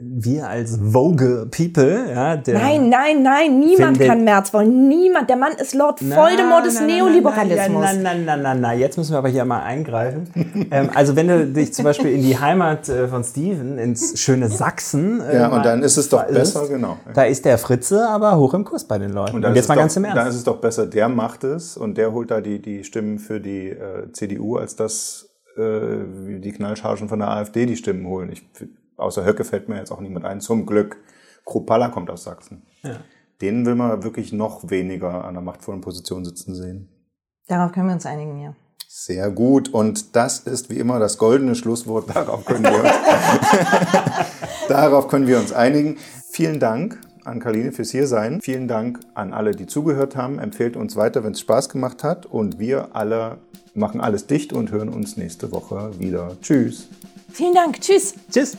[0.00, 2.54] wir als Vogue People, ja, der.
[2.58, 4.88] Nein, nein, nein, niemand Findet- kann Merz wollen.
[4.88, 5.28] Niemand.
[5.28, 7.82] Der Mann ist Lord Voldemort des Na, na, na, Neoliberalismus.
[7.84, 10.28] Nein, nein, nein, nein, nein, jetzt müssen wir aber hier mal eingreifen.
[10.70, 14.48] ähm, also wenn du dich zum Beispiel in die Heimat äh, von Steven, ins schöne
[14.48, 15.20] Sachsen.
[15.20, 16.98] Äh, Ja, und dann ist es doch besser, genau.
[17.14, 19.34] Da ist der Fritze aber hoch im Kurs bei den Leuten.
[19.36, 20.30] Und, dann jetzt ist mal doch, ganz im Dann Ernst.
[20.30, 23.40] ist es doch besser, der macht es und der holt da die, die Stimmen für
[23.40, 25.26] die äh, CDU, als dass
[25.60, 28.32] äh, wie die Knallchargen von der AfD die Stimmen holen.
[28.32, 28.42] Ich,
[28.96, 30.40] außer Höcke fällt mir jetzt auch niemand ein.
[30.40, 30.98] Zum Glück.
[31.44, 32.62] Kruppalla kommt aus Sachsen.
[33.40, 36.88] Den will man wirklich noch weniger an einer machtvollen Position sitzen sehen.
[37.48, 38.54] Darauf können wir uns einigen, ja.
[38.86, 39.68] Sehr gut.
[39.68, 42.14] Und das ist wie immer das goldene Schlusswort.
[42.14, 42.92] Darauf können wir uns,
[44.68, 45.96] darauf können wir uns einigen.
[46.30, 47.00] Vielen Dank
[47.30, 48.40] an Karline fürs Hiersein.
[48.40, 50.38] Vielen Dank an alle, die zugehört haben.
[50.38, 52.26] Empfehlt uns weiter, wenn es Spaß gemacht hat.
[52.26, 53.38] Und wir alle
[53.74, 56.36] machen alles dicht und hören uns nächste Woche wieder.
[56.42, 56.88] Tschüss.
[57.32, 57.80] Vielen Dank.
[57.80, 58.14] Tschüss.
[58.30, 58.56] Tschüss.